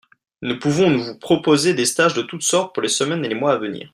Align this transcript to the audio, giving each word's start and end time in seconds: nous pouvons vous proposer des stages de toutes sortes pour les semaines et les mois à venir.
nous 0.41 0.57
pouvons 0.57 0.97
vous 0.97 1.19
proposer 1.19 1.75
des 1.75 1.85
stages 1.85 2.15
de 2.15 2.23
toutes 2.23 2.41
sortes 2.41 2.73
pour 2.73 2.81
les 2.81 2.89
semaines 2.89 3.23
et 3.23 3.29
les 3.29 3.35
mois 3.35 3.53
à 3.53 3.57
venir. 3.59 3.87